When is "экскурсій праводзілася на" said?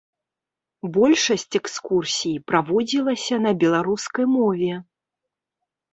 1.59-3.51